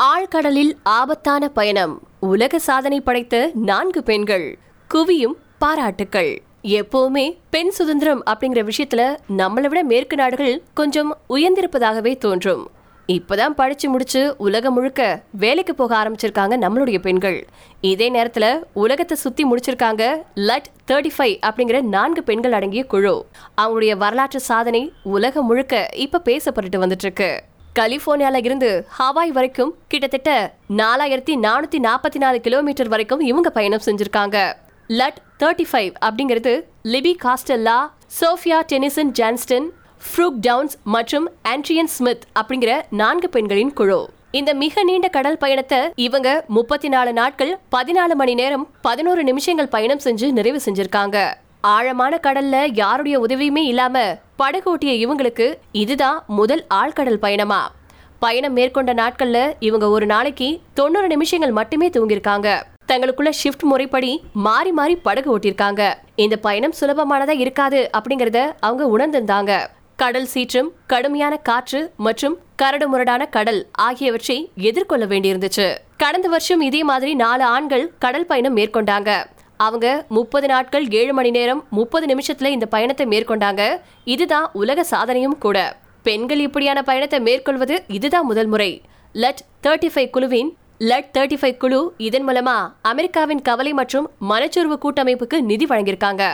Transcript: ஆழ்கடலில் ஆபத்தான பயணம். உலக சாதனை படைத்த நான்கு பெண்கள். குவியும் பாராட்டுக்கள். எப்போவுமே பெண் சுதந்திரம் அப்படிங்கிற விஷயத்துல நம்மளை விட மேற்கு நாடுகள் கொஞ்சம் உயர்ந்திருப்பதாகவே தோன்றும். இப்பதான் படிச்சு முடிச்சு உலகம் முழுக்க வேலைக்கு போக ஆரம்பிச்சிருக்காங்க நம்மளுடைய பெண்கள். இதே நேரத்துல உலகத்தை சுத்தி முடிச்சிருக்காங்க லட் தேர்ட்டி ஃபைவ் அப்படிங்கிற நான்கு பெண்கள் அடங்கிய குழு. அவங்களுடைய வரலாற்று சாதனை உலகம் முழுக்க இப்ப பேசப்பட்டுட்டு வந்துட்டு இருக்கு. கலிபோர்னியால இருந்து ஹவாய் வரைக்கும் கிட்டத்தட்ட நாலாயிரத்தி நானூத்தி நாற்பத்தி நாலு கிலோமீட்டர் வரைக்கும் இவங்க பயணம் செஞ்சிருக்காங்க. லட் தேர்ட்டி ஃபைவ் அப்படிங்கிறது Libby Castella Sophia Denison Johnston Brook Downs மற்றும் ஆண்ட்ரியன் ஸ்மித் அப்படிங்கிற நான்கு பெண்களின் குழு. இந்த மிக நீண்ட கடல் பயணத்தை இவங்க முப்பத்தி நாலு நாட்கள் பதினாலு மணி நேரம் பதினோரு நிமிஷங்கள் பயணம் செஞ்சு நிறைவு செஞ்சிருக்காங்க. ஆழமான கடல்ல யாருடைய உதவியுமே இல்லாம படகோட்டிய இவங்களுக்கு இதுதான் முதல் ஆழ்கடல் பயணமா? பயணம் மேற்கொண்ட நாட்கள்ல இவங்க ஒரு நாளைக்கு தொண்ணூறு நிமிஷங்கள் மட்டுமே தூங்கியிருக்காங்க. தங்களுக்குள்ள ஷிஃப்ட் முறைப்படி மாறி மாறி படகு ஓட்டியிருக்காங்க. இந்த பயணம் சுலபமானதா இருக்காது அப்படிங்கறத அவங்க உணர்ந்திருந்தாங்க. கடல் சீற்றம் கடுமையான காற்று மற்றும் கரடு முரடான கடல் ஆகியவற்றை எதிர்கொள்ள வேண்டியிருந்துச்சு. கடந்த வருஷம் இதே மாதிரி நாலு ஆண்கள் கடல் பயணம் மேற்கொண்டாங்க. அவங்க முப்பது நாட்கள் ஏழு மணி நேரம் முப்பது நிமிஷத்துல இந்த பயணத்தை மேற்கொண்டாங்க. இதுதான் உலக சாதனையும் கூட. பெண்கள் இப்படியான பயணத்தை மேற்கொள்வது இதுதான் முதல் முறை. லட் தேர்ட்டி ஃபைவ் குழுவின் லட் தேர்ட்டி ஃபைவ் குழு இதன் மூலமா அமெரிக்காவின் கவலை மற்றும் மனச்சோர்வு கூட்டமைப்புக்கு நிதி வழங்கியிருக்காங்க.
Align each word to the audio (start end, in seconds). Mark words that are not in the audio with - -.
ஆழ்கடலில் 0.00 0.72
ஆபத்தான 0.82 1.48
பயணம். 1.48 2.02
உலக 2.20 2.58
சாதனை 2.58 3.00
படைத்த 3.00 3.50
நான்கு 3.54 4.02
பெண்கள். 4.02 4.58
குவியும் 4.94 5.36
பாராட்டுக்கள். 5.58 6.42
எப்போவுமே 6.62 7.36
பெண் 7.50 7.70
சுதந்திரம் 7.70 8.22
அப்படிங்கிற 8.24 8.70
விஷயத்துல 8.70 9.16
நம்மளை 9.36 9.66
விட 9.66 9.82
மேற்கு 9.82 10.16
நாடுகள் 10.16 10.62
கொஞ்சம் 10.74 11.18
உயர்ந்திருப்பதாகவே 11.28 12.18
தோன்றும். 12.18 12.70
இப்பதான் 13.12 13.48
படிச்சு 13.48 13.90
முடிச்சு 13.90 14.34
உலகம் 14.38 14.74
முழுக்க 14.74 15.22
வேலைக்கு 15.30 15.74
போக 15.74 15.96
ஆரம்பிச்சிருக்காங்க 16.04 16.56
நம்மளுடைய 16.56 16.98
பெண்கள். 16.98 17.46
இதே 17.80 18.12
நேரத்துல 18.12 18.62
உலகத்தை 18.72 19.16
சுத்தி 19.16 19.44
முடிச்சிருக்காங்க 19.44 20.22
லட் 20.34 20.68
தேர்ட்டி 20.88 21.10
ஃபைவ் 21.18 21.38
அப்படிங்கிற 21.46 21.82
நான்கு 21.82 22.22
பெண்கள் 22.22 22.52
அடங்கிய 22.52 22.84
குழு. 22.84 23.26
அவங்களுடைய 23.60 23.96
வரலாற்று 23.96 24.40
சாதனை 24.40 24.92
உலகம் 25.02 25.46
முழுக்க 25.46 25.88
இப்ப 25.94 26.20
பேசப்பட்டுட்டு 26.24 26.76
வந்துட்டு 26.76 27.02
இருக்கு. 27.02 27.42
கலிபோர்னியால 27.78 28.44
இருந்து 28.44 28.86
ஹவாய் 28.98 29.28
வரைக்கும் 29.28 29.74
கிட்டத்தட்ட 29.88 30.30
நாலாயிரத்தி 30.76 31.34
நானூத்தி 31.44 31.78
நாற்பத்தி 31.78 32.18
நாலு 32.18 32.40
கிலோமீட்டர் 32.40 32.88
வரைக்கும் 32.88 33.20
இவங்க 33.20 33.50
பயணம் 33.50 33.80
செஞ்சிருக்காங்க. 33.84 34.38
லட் 34.88 35.18
தேர்ட்டி 35.38 35.64
ஃபைவ் 35.72 35.92
அப்படிங்கிறது 36.06 36.52
Libby 36.84 37.12
Castella 37.24 37.76
Sophia 38.20 38.60
Denison 38.60 39.12
Johnston 39.18 39.68
Brook 40.06 40.40
Downs 40.40 40.78
மற்றும் 40.84 41.28
ஆண்ட்ரியன் 41.48 41.90
ஸ்மித் 41.96 42.24
அப்படிங்கிற 42.40 42.80
நான்கு 42.90 43.28
பெண்களின் 43.28 43.72
குழு. 43.72 44.08
இந்த 44.30 44.54
மிக 44.54 44.82
நீண்ட 44.82 45.08
கடல் 45.08 45.38
பயணத்தை 45.38 45.78
இவங்க 45.94 46.44
முப்பத்தி 46.48 46.88
நாலு 46.88 47.12
நாட்கள் 47.12 47.58
பதினாலு 47.76 48.14
மணி 48.14 48.34
நேரம் 48.34 48.66
பதினோரு 48.82 49.24
நிமிஷங்கள் 49.24 49.68
பயணம் 49.68 50.02
செஞ்சு 50.04 50.32
நிறைவு 50.32 50.60
செஞ்சிருக்காங்க. 50.64 51.18
ஆழமான 51.60 52.20
கடல்ல 52.22 52.68
யாருடைய 52.72 53.20
உதவியுமே 53.20 53.64
இல்லாம 53.64 54.18
படகோட்டிய 54.38 54.92
இவங்களுக்கு 55.04 55.54
இதுதான் 55.72 56.24
முதல் 56.26 56.64
ஆழ்கடல் 56.74 57.14
பயணமா? 57.14 57.72
பயணம் 58.18 58.52
மேற்கொண்ட 58.52 58.94
நாட்கள்ல 58.94 59.52
இவங்க 59.58 59.88
ஒரு 59.88 60.06
நாளைக்கு 60.06 60.60
தொண்ணூறு 60.74 61.06
நிமிஷங்கள் 61.06 61.50
மட்டுமே 61.50 61.88
தூங்கியிருக்காங்க. 61.88 62.62
தங்களுக்குள்ள 62.92 63.30
ஷிஃப்ட் 63.44 63.62
முறைப்படி 63.62 64.22
மாறி 64.32 64.72
மாறி 64.72 64.96
படகு 64.96 65.38
ஓட்டியிருக்காங்க. 65.38 65.94
இந்த 66.14 66.36
பயணம் 66.36 66.72
சுலபமானதா 66.80 67.38
இருக்காது 67.38 67.90
அப்படிங்கறத 67.98 68.52
அவங்க 68.60 68.84
உணர்ந்திருந்தாங்க. 68.96 69.66
கடல் 69.96 70.24
சீற்றம் 70.24 70.72
கடுமையான 70.86 71.36
காற்று 71.36 71.92
மற்றும் 71.96 72.38
கரடு 72.56 72.88
முரடான 72.88 73.26
கடல் 73.26 73.66
ஆகியவற்றை 73.72 74.50
எதிர்கொள்ள 74.54 75.06
வேண்டியிருந்துச்சு. 75.06 75.76
கடந்த 75.96 76.28
வருஷம் 76.28 76.60
இதே 76.60 76.82
மாதிரி 76.82 77.14
நாலு 77.14 77.44
ஆண்கள் 77.44 77.92
கடல் 77.98 78.26
பயணம் 78.26 78.56
மேற்கொண்டாங்க. 78.56 79.24
அவங்க 79.66 79.86
முப்பது 80.08 80.46
நாட்கள் 80.46 80.84
ஏழு 81.00 81.12
மணி 81.14 81.30
நேரம் 81.30 81.60
முப்பது 81.70 82.06
நிமிஷத்துல 82.12 82.46
இந்த 82.56 82.66
பயணத்தை 82.66 83.06
மேற்கொண்டாங்க. 83.06 83.62
இதுதான் 84.04 84.46
உலக 84.52 84.84
சாதனையும் 84.90 85.38
கூட. 85.38 85.58
பெண்கள் 86.02 86.38
இப்படியான 86.38 86.82
பயணத்தை 86.82 87.20
மேற்கொள்வது 87.20 87.76
இதுதான் 87.88 88.26
முதல் 88.26 88.46
முறை. 88.46 88.70
லட் 89.12 89.42
தேர்ட்டி 89.62 89.88
ஃபைவ் 89.94 90.10
குழுவின் 90.10 90.50
லட் 90.90 91.10
தேர்ட்டி 91.18 91.36
ஃபைவ் 91.40 91.56
குழு 91.56 91.80
இதன் 91.96 92.26
மூலமா 92.28 92.56
அமெரிக்காவின் 92.82 93.42
கவலை 93.42 93.72
மற்றும் 93.72 94.10
மனச்சோர்வு 94.18 94.78
கூட்டமைப்புக்கு 94.84 95.40
நிதி 95.40 95.64
வழங்கியிருக்காங்க. 95.64 96.24